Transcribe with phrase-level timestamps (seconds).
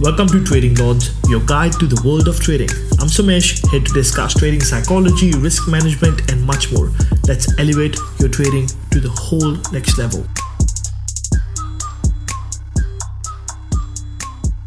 [0.00, 2.68] Welcome to Trading Lords, your guide to the world of trading.
[3.00, 6.92] I'm Somesh, here to discuss trading psychology, risk management, and much more.
[7.26, 10.24] Let's elevate your trading to the whole next level.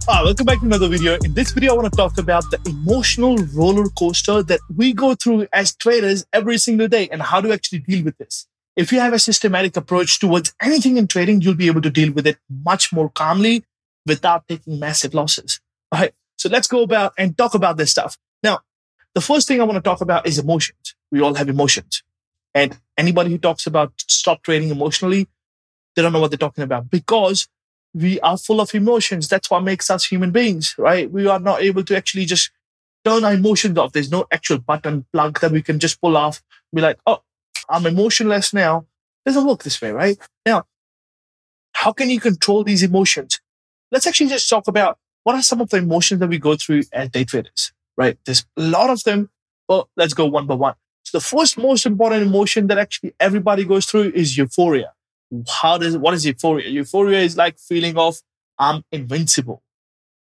[0.10, 1.18] Ah, welcome back to another video.
[1.24, 5.16] In this video, I want to talk about the emotional roller coaster that we go
[5.16, 8.48] through as traders every single day and how to actually deal with this.
[8.76, 12.12] If you have a systematic approach towards anything in trading, you'll be able to deal
[12.12, 13.64] with it much more calmly
[14.06, 15.60] without taking massive losses.
[15.92, 16.14] All right.
[16.38, 18.18] So let's go about and talk about this stuff.
[18.44, 18.60] Now,
[19.14, 20.96] the first thing I want to talk about is emotions.
[21.12, 22.04] We all have emotions.
[22.54, 25.28] And anybody who talks about stop trading emotionally,
[25.96, 27.48] they don't know what they're talking about because
[27.94, 29.28] we are full of emotions.
[29.28, 31.12] That's what makes us human beings, right?
[31.12, 32.52] We are not able to actually just
[33.04, 33.92] turn our emotions off.
[33.92, 36.42] There's no actual button plug that we can just pull off.
[36.74, 37.22] Be like, oh,
[37.70, 38.86] I'm emotionless now.
[39.26, 40.18] It doesn't work this way, right?
[40.46, 40.64] Now,
[41.74, 43.41] how can you control these emotions?
[43.92, 46.84] Let's actually just talk about what are some of the emotions that we go through
[46.94, 48.18] as day traders, right?
[48.26, 49.30] There's a lot of them,
[49.68, 50.76] but let's go one by one.
[51.04, 54.94] So the first most important emotion that actually everybody goes through is euphoria.
[55.48, 56.70] How does what is euphoria?
[56.70, 58.22] Euphoria is like feeling of
[58.58, 59.64] I'm invincible.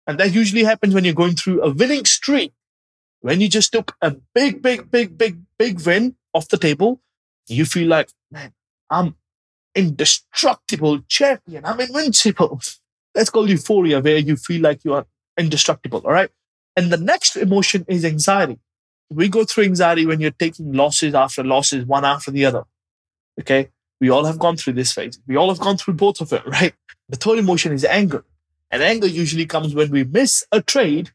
[0.08, 2.53] And that usually happens when you're going through a winning streak.
[3.22, 7.00] When you just took a big, big, big, big, big win off the table,
[7.47, 8.53] you feel like, man,
[8.89, 9.16] I'm
[9.75, 11.66] indestructible champion.
[11.66, 12.61] I'm invincible.
[13.14, 15.06] That's call euphoria, where you feel like you are
[15.38, 16.02] indestructible.
[16.06, 16.30] All right.
[16.75, 18.59] And the next emotion is anxiety.
[19.09, 22.64] We go through anxiety when you're taking losses after losses, one after the other.
[23.39, 23.69] Okay.
[24.00, 25.19] We all have gone through this phase.
[25.28, 26.73] We all have gone through both of it, right?
[27.09, 28.25] The third emotion is anger.
[28.72, 31.11] And anger usually comes when we miss a trade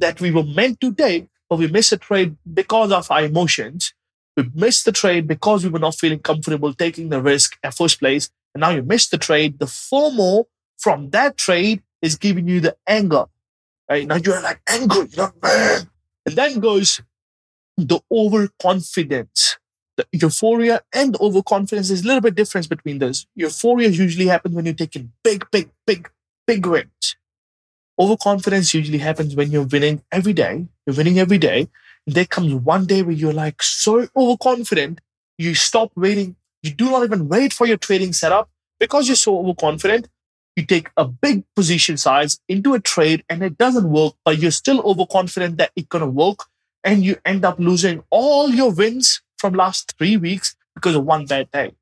[0.00, 3.94] that we were meant to take, but we miss a trade because of our emotions.
[4.36, 8.00] We missed the trade because we were not feeling comfortable taking the risk at first
[8.00, 8.30] place.
[8.54, 9.58] And now you missed the trade.
[9.58, 10.46] The FOMO
[10.80, 13.26] from that trade is giving you the anger.
[13.88, 14.06] Right?
[14.06, 15.90] Now you're like angry, you're man.
[16.26, 17.00] And then goes
[17.76, 19.58] the overconfidence.
[19.96, 21.88] The euphoria and overconfidence.
[21.88, 23.26] There's a little bit difference between those.
[23.34, 26.10] Euphoria usually happens when you're taking big, big, big,
[26.46, 27.16] big wins.
[27.98, 30.66] Overconfidence usually happens when you're winning every day.
[30.86, 31.68] You're winning every day.
[32.06, 35.00] And there comes one day where you're like so overconfident,
[35.36, 36.36] you stop waiting.
[36.62, 38.48] You do not even wait for your trading setup
[38.78, 40.08] because you're so overconfident
[40.56, 44.50] you take a big position size into a trade and it doesn't work, but you're
[44.50, 46.44] still overconfident that it's going to work.
[46.82, 51.26] And you end up losing all your wins from last three weeks because of one
[51.26, 51.72] bad day.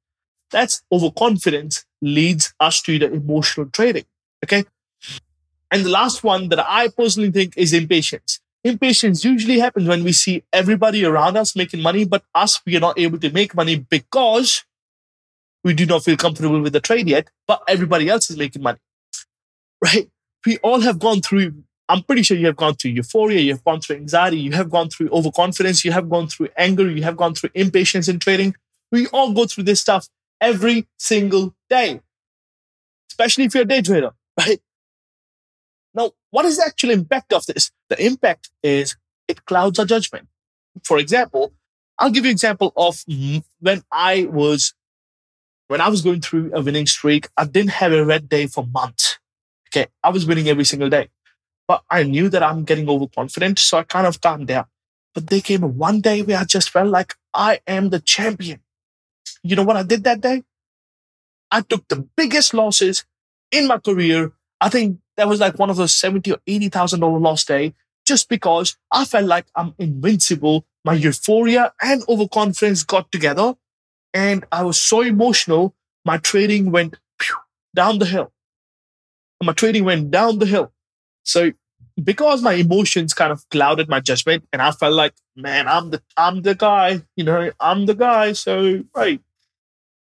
[0.50, 4.04] That's overconfidence leads us to the emotional trading.
[4.44, 4.64] Okay.
[5.70, 8.40] And the last one that I personally think is impatience.
[8.64, 12.80] Impatience usually happens when we see everybody around us making money, but us, we are
[12.80, 14.64] not able to make money because
[15.68, 18.78] we do not feel comfortable with the trade yet, but everybody else is making money,
[19.84, 20.08] right?
[20.46, 23.62] We all have gone through, I'm pretty sure you have gone through euphoria, you have
[23.64, 27.18] gone through anxiety, you have gone through overconfidence, you have gone through anger, you have
[27.18, 28.54] gone through impatience in trading.
[28.90, 30.08] We all go through this stuff
[30.40, 32.00] every single day,
[33.10, 34.62] especially if you're a day trader, right?
[35.92, 37.70] Now, what is the actual impact of this?
[37.90, 38.96] The impact is
[39.28, 40.28] it clouds our judgment.
[40.82, 41.52] For example,
[41.98, 43.04] I'll give you an example of
[43.60, 44.72] when I was
[45.68, 48.66] when I was going through a winning streak, I didn't have a red day for
[48.66, 49.18] months.
[49.68, 49.86] Okay.
[50.02, 51.10] I was winning every single day,
[51.68, 53.58] but I knew that I'm getting overconfident.
[53.58, 54.66] So I kind of calmed down.
[55.14, 58.60] But there came one day where I just felt like I am the champion.
[59.42, 60.42] You know what I did that day?
[61.50, 63.04] I took the biggest losses
[63.50, 64.32] in my career.
[64.60, 67.74] I think that was like one of those 70 or $80,000 loss day
[68.06, 70.64] just because I felt like I'm invincible.
[70.84, 73.54] My euphoria and overconfidence got together
[74.18, 75.74] and I was so emotional,
[76.04, 76.96] my trading went
[77.74, 78.32] down the hill.
[79.42, 80.72] My trading went down the hill.
[81.22, 81.52] So
[82.02, 86.02] because my emotions kind of clouded my judgment and I felt like, man, I'm the
[86.16, 88.32] I'm the guy, you know, I'm the guy.
[88.32, 89.20] So right.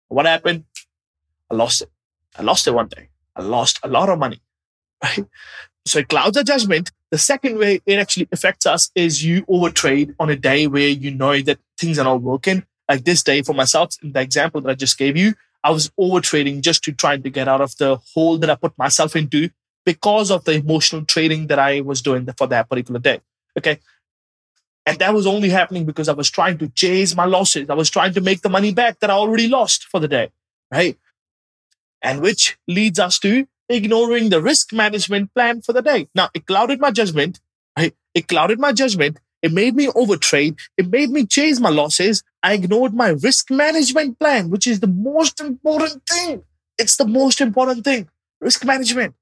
[0.07, 0.63] What happened?
[1.51, 1.89] I lost it.
[2.37, 3.09] I lost it one day.
[3.35, 4.39] I lost a lot of money.
[5.03, 5.25] Right.
[5.85, 6.91] So it clouds our judgment.
[7.09, 11.11] The second way it actually affects us is you overtrade on a day where you
[11.11, 14.69] know that things are not working like this day for myself, in the example that
[14.69, 17.77] I just gave you, I was over trading just to try to get out of
[17.77, 19.49] the hole that I put myself into
[19.85, 23.21] because of the emotional trading that I was doing for that particular day.
[23.57, 23.79] Okay.
[24.85, 27.69] And that was only happening because I was trying to chase my losses.
[27.69, 30.31] I was trying to make the money back that I already lost for the day.
[30.71, 30.97] Right.
[32.01, 36.07] And which leads us to ignoring the risk management plan for the day.
[36.15, 37.39] Now, it clouded my judgment.
[37.77, 37.93] Right?
[38.15, 39.19] It clouded my judgment.
[39.41, 40.57] It made me overtrade.
[40.77, 42.23] It made me chase my losses.
[42.43, 46.43] I ignored my risk management plan, which is the most important thing.
[46.77, 48.09] It's the most important thing.
[48.41, 49.15] Risk management.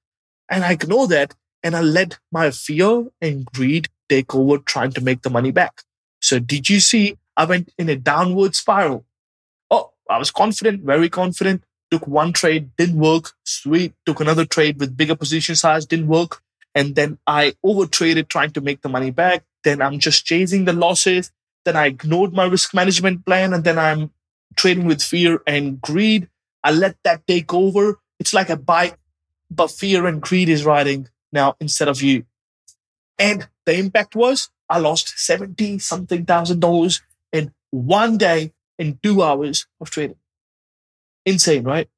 [0.50, 1.34] And I ignore that.
[1.64, 5.82] and I let my fear and greed take over trying to make the money back.
[6.22, 9.06] So did you see I went in a downward spiral?
[9.70, 11.64] Oh, I was confident, very confident.
[11.92, 13.32] Took one trade, didn't work.
[13.44, 13.94] Sweet.
[14.06, 16.42] Took another trade with bigger position size, didn't work.
[16.76, 19.44] And then I overtraded trying to make the money back.
[19.68, 21.30] Then I'm just chasing the losses.
[21.66, 24.12] Then I ignored my risk management plan and then I'm
[24.56, 26.30] trading with fear and greed.
[26.64, 28.00] I let that take over.
[28.18, 28.98] It's like a bike,
[29.52, 32.24] but fear and greed is riding now instead of you.
[33.20, 37.02] And the impact was I lost 70 something thousand dollars
[37.34, 40.16] in one day in two hours of trading.
[41.26, 41.90] Insane, right?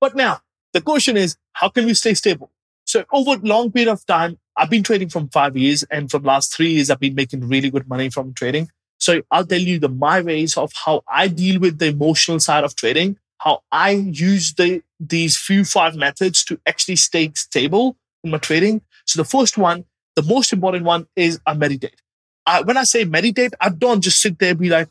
[0.00, 2.52] But now the question is, how can we stay stable?
[2.86, 6.24] So over a long period of time, I've been trading from five years and from
[6.24, 8.68] last three years, I've been making really good money from trading.
[8.98, 12.62] So I'll tell you the my ways of how I deal with the emotional side
[12.62, 18.30] of trading, how I use the these few five methods to actually stay stable in
[18.30, 18.82] my trading.
[19.06, 19.84] So the first one,
[20.14, 22.00] the most important one is I meditate.
[22.46, 24.88] I, when I say meditate, I don't just sit there be like,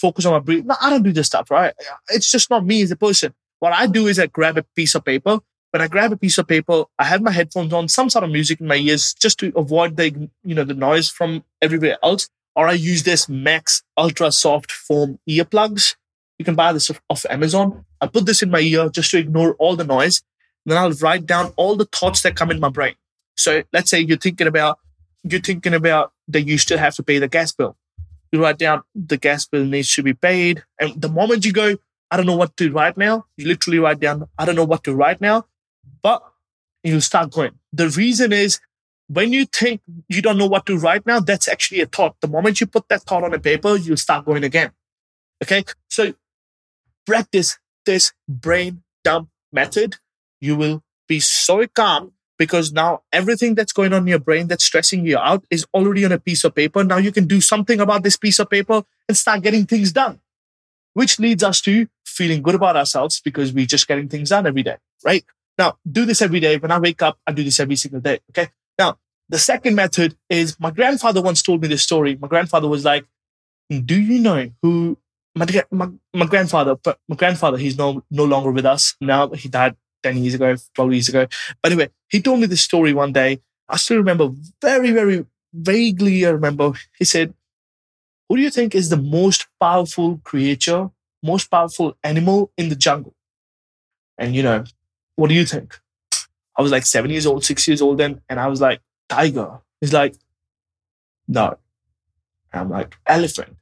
[0.00, 0.66] focus on my breathing.
[0.66, 1.74] No, I don't do this stuff, right?
[2.08, 3.34] It's just not me as a person.
[3.58, 5.40] What I do is I grab a piece of paper.
[5.70, 8.30] When I grab a piece of paper, I have my headphones on, some sort of
[8.30, 12.28] music in my ears just to avoid the, you know, the noise from everywhere else.
[12.56, 15.94] Or I use this Mack's Ultra Soft Foam earplugs.
[16.38, 17.84] You can buy this off Amazon.
[18.00, 20.22] I put this in my ear just to ignore all the noise.
[20.66, 22.94] Then I'll write down all the thoughts that come in my brain.
[23.36, 24.78] So let's say you're thinking about
[25.22, 27.76] you're thinking about that you still have to pay the gas bill.
[28.32, 30.64] You write down the gas bill needs to be paid.
[30.78, 31.76] And the moment you go,
[32.10, 34.84] I don't know what to write now, you literally write down, I don't know what
[34.84, 35.46] to write now,
[36.02, 36.22] but
[36.82, 37.52] you start going.
[37.72, 38.60] The reason is
[39.08, 42.16] when you think you don't know what to write now, that's actually a thought.
[42.20, 44.70] The moment you put that thought on a paper, you'll start going again.
[45.42, 45.64] Okay.
[45.88, 46.14] So
[47.06, 49.96] practice this brain dump method.
[50.40, 54.64] You will be so calm because now everything that's going on in your brain that's
[54.64, 56.82] stressing you out is already on a piece of paper.
[56.84, 60.20] Now you can do something about this piece of paper and start getting things done,
[60.94, 64.62] which leads us to feeling good about ourselves because we're just getting things done every
[64.62, 65.24] day, right?
[65.60, 66.56] Now, do this every day.
[66.56, 68.20] When I wake up, I do this every single day.
[68.30, 68.48] Okay.
[68.78, 68.96] Now,
[69.28, 72.16] the second method is my grandfather once told me this story.
[72.16, 73.04] My grandfather was like,
[73.68, 74.96] do you know who
[75.34, 76.78] my, my, my grandfather,
[77.08, 79.28] my grandfather, he's no, no longer with us now.
[79.28, 81.26] He died 10 years ago, 12 years ago.
[81.62, 83.42] But anyway, he told me this story one day.
[83.68, 84.30] I still remember
[84.62, 86.24] very, very vaguely.
[86.24, 87.34] I remember he said,
[88.30, 90.88] Who do you think is the most powerful creature,
[91.22, 93.14] most powerful animal in the jungle?
[94.16, 94.64] And, you know,
[95.20, 95.78] what do you think?
[96.56, 98.22] I was like seven years old, six years old then.
[98.30, 98.80] And I was like,
[99.10, 99.60] Tiger.
[99.78, 100.14] He's like,
[101.28, 101.58] No.
[102.52, 103.56] And I'm like, Elephant.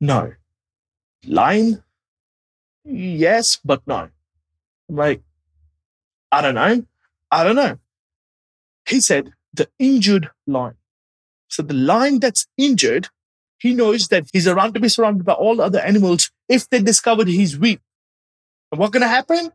[0.00, 0.32] No.
[1.26, 1.82] Lion?
[2.84, 4.08] Yes, but no.
[4.88, 5.22] I'm like,
[6.32, 6.82] I don't know.
[7.30, 7.78] I don't know.
[8.88, 10.76] He said the injured lion.
[11.48, 13.08] So the lion that's injured,
[13.58, 17.28] he knows that he's around to be surrounded by all other animals if they discovered
[17.28, 17.80] he's weak.
[18.70, 19.52] And what's going to happen?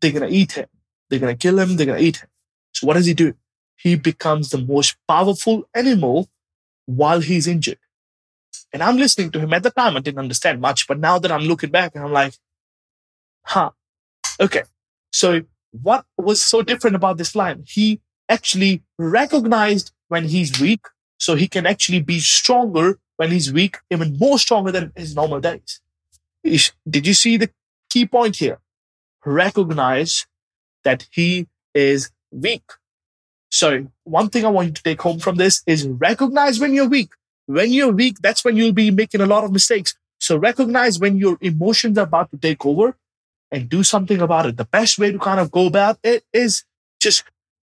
[0.00, 0.66] They're going to eat him.
[1.08, 1.76] They're going to kill him.
[1.76, 2.28] They're going to eat him.
[2.72, 3.34] So what does he do?
[3.76, 6.28] He becomes the most powerful animal
[6.86, 7.78] while he's injured.
[8.72, 9.96] And I'm listening to him at the time.
[9.96, 12.34] I didn't understand much, but now that I'm looking back and I'm like,
[13.44, 13.70] huh,
[14.38, 14.62] okay.
[15.12, 15.42] So
[15.72, 17.64] what was so different about this lion?
[17.66, 20.86] He actually recognized when he's weak,
[21.18, 25.40] so he can actually be stronger when he's weak, even more stronger than his normal
[25.40, 25.80] days.
[26.42, 27.50] Did you see the
[27.88, 28.58] key point here?
[29.24, 30.26] Recognize
[30.84, 32.62] that he is weak.
[33.50, 36.88] So one thing I want you to take home from this is recognize when you're
[36.88, 37.10] weak.
[37.46, 39.96] When you're weak, that's when you'll be making a lot of mistakes.
[40.18, 42.96] So recognize when your emotions are about to take over
[43.50, 44.56] and do something about it.
[44.56, 46.64] The best way to kind of go about it is
[47.00, 47.24] just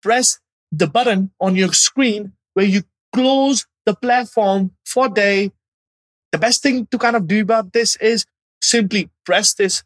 [0.02, 0.40] press
[0.72, 5.52] the button on your screen where you close the platform for day.
[6.32, 8.24] The best thing to kind of do about this is
[8.62, 9.84] simply press this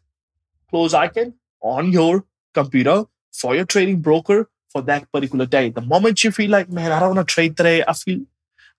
[0.69, 5.69] close icon on your computer for your trading broker for that particular day.
[5.69, 7.83] The moment you feel like, man, I don't want to trade today.
[7.87, 8.21] I feel,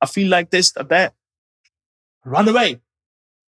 [0.01, 1.15] I feel like this, or that,
[2.25, 2.81] run away,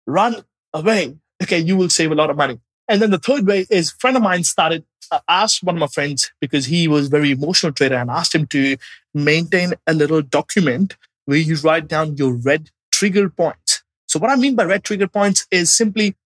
[0.06, 1.16] run away.
[1.42, 1.58] Okay.
[1.58, 2.60] You will save a lot of money.
[2.88, 5.86] And then the third way is friend of mine started, uh, asked one of my
[5.86, 8.76] friends because he was very emotional trader and asked him to
[9.14, 13.82] maintain a little document where you write down your red trigger points.
[14.06, 16.16] So what I mean by red trigger points is simply,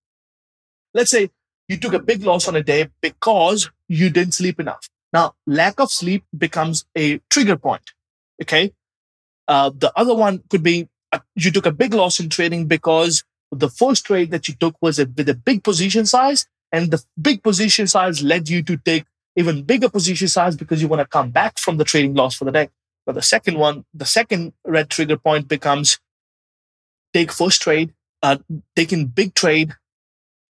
[0.94, 1.30] let's say
[1.72, 4.88] you took a big loss on a day because you didn't sleep enough.
[5.12, 7.92] Now, lack of sleep becomes a trigger point.
[8.42, 8.72] Okay.
[9.48, 13.24] Uh, the other one could be uh, you took a big loss in trading because
[13.50, 17.02] the first trade that you took was a, with a big position size and the
[17.20, 19.04] big position size led you to take
[19.36, 22.44] even bigger position size because you want to come back from the trading loss for
[22.44, 22.68] the day.
[23.06, 25.98] But the second one, the second red trigger point becomes
[27.12, 28.38] take first trade, uh,
[28.76, 29.74] taking big trade,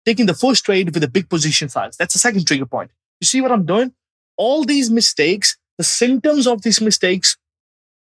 [0.04, 1.97] taking the first trade with a big position size.
[1.97, 2.90] That's the second trigger point.
[3.21, 3.92] You see what I'm doing?
[4.37, 7.37] All these mistakes, the symptoms of these mistakes,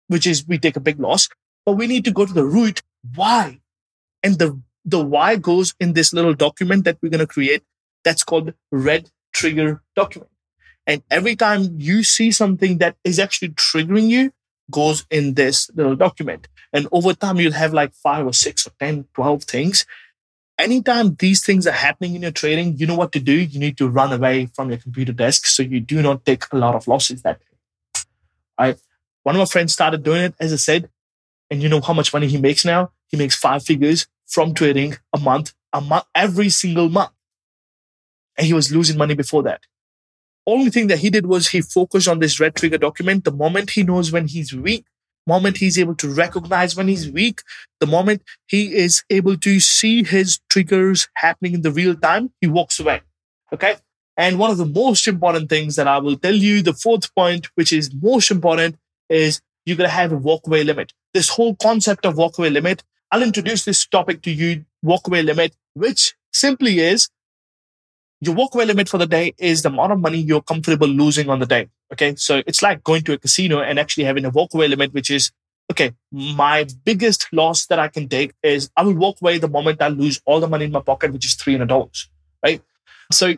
[0.07, 1.29] which is we take a big loss,
[1.65, 2.81] but we need to go to the root.
[3.15, 3.59] Why?
[4.23, 7.63] And the, the why goes in this little document that we're going to create.
[8.03, 10.31] That's called red trigger document.
[10.87, 14.31] And every time you see something that is actually triggering you,
[14.71, 16.47] goes in this little document.
[16.73, 19.85] And over time, you'll have like five or six or 10, 12 things.
[20.61, 23.33] Anytime these things are happening in your trading, you know what to do.
[23.33, 26.55] You need to run away from your computer desk so you do not take a
[26.55, 28.01] lot of losses that day.
[28.59, 28.75] I,
[29.23, 30.87] one of my friends started doing it, as I said,
[31.49, 32.91] and you know how much money he makes now?
[33.07, 37.11] He makes five figures from trading a month, a month, every single month.
[38.37, 39.61] And he was losing money before that.
[40.45, 43.23] Only thing that he did was he focused on this red trigger document.
[43.23, 44.85] The moment he knows when he's weak,
[45.27, 47.41] moment he's able to recognize when he's weak,
[47.79, 52.47] the moment he is able to see his triggers happening in the real time, he
[52.47, 53.01] walks away.
[53.53, 53.75] Okay.
[54.17, 57.47] And one of the most important things that I will tell you, the fourth point,
[57.55, 58.77] which is most important,
[59.09, 60.93] is you're going to have a walkaway limit.
[61.13, 66.15] This whole concept of walkaway limit, I'll introduce this topic to you, walkaway limit, which
[66.33, 67.09] simply is
[68.21, 71.39] your walkaway limit for the day is the amount of money you're comfortable losing on
[71.39, 71.69] the day.
[71.93, 72.15] Okay.
[72.15, 75.31] So it's like going to a casino and actually having a walkaway limit, which is,
[75.71, 79.81] okay, my biggest loss that I can take is I will walk away the moment
[79.81, 82.07] I lose all the money in my pocket, which is $300.
[82.43, 82.61] Right.
[83.11, 83.35] So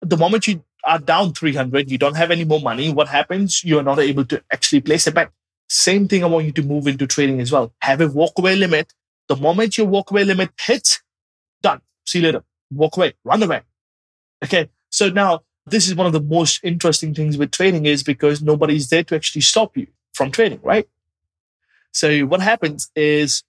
[0.00, 2.92] the moment you are down 300, you don't have any more money.
[2.92, 3.64] What happens?
[3.64, 5.30] You're not able to actually place a bet.
[5.68, 7.74] Same thing I want you to move into trading as well.
[7.80, 8.92] Have a walkaway limit.
[9.28, 11.02] The moment your walkaway limit hits,
[11.62, 11.82] done.
[12.06, 12.44] See you later.
[12.70, 13.62] Walk away, run away.
[14.42, 14.70] Okay.
[14.90, 18.88] So now this is one of the most interesting things with trading is because nobody's
[18.88, 20.88] there to actually stop you from trading, right?
[21.92, 23.42] So what happens is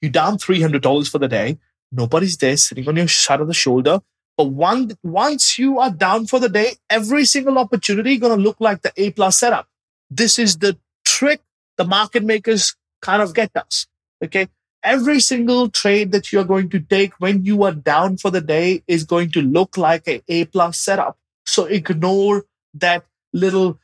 [0.00, 1.58] you down $300 for the day.
[1.90, 4.00] Nobody's there sitting on your side of the shoulder.
[4.36, 8.60] But one, once you are down for the day, every single opportunity going to look
[8.60, 9.68] like the A plus setup.
[10.10, 11.40] This is the trick
[11.76, 13.86] the market makers kind of get us.
[14.22, 14.48] Okay
[14.82, 18.82] every single trade that you're going to take when you are down for the day
[18.86, 21.18] is going to look like a A plus setup.
[21.48, 23.78] So ignore that little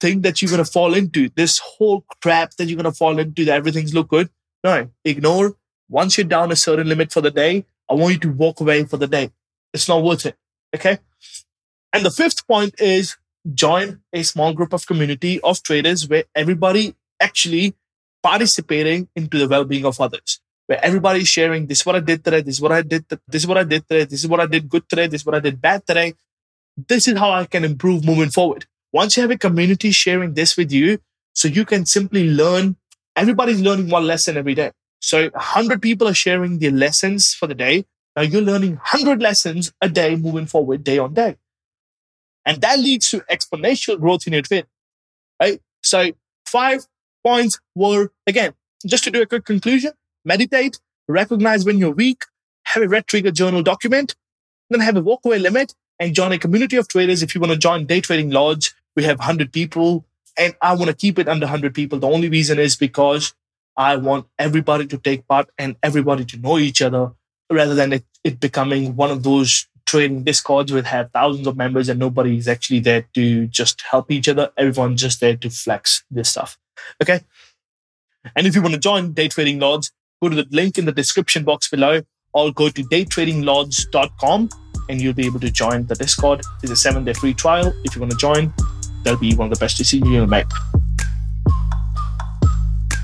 [0.00, 3.18] thing that you're going to fall into, this whole crap that you're going to fall
[3.18, 4.30] into that everything's look good.
[4.62, 5.56] No, ignore.
[5.88, 8.84] Once you're down a certain limit for the day, I want you to walk away
[8.84, 9.32] for the day.
[9.74, 10.36] It's not worth it.
[10.74, 10.98] Okay.
[11.92, 13.16] And the fifth point is
[13.52, 17.74] join a small group of community of traders where everybody actually
[18.22, 22.24] participating into the well-being of others where everybody is sharing this is what I did
[22.24, 24.40] today, this is what I did, this is what I did today, this is what
[24.40, 26.14] I did good today, this is what I did bad today.
[26.76, 28.66] This is how I can improve moving forward.
[28.92, 30.98] Once you have a community sharing this with you,
[31.32, 32.76] so you can simply learn,
[33.14, 34.72] everybody's learning one lesson every day.
[35.00, 37.86] So 100 people are sharing their lessons for the day.
[38.14, 41.36] Now you're learning 100 lessons a day moving forward, day on day.
[42.44, 44.66] And that leads to exponential growth in your trade,
[45.40, 45.60] right?
[45.82, 46.12] So
[46.46, 46.86] five
[47.24, 48.54] points were, again,
[48.86, 49.92] just to do a quick conclusion,
[50.24, 50.78] meditate,
[51.08, 52.24] recognize when you're weak,
[52.64, 54.14] have a red trigger journal document,
[54.70, 57.22] then have a walkaway limit and join a community of traders.
[57.22, 60.04] If you want to join Day Trading Lords, we have 100 people
[60.38, 61.98] and I want to keep it under 100 people.
[61.98, 63.34] The only reason is because
[63.76, 67.12] I want everybody to take part and everybody to know each other
[67.50, 71.88] rather than it, it becoming one of those trading discords with have thousands of members
[71.88, 74.50] and nobody is actually there to just help each other.
[74.56, 76.58] Everyone's just there to flex this stuff.
[77.00, 77.20] Okay.
[78.34, 80.92] And if you want to join Day Trading Lords, go to the link in the
[80.92, 84.48] description box below or go to daytradinglords.com
[84.88, 86.42] and you'll be able to join the Discord.
[86.62, 87.72] It's a seven day free trial.
[87.84, 88.52] If you want to join,
[89.04, 90.46] that'll be one of the best decisions you'll make.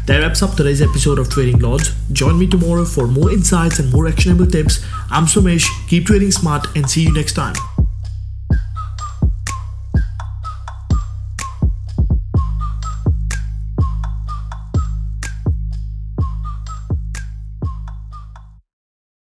[0.06, 1.94] That wraps up today's episode of Trading Lords.
[2.10, 4.84] Join me tomorrow for more insights and more actionable tips.
[5.10, 5.68] I'm Somesh.
[5.88, 7.54] Keep trading smart and see you next time.